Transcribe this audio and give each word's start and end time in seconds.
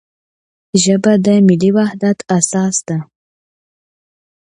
ژبه 0.83 1.13
د 1.25 1.27
ملي 1.47 1.69
وحدت 1.77 2.17
اساس 2.37 2.75
ده. 2.87 2.97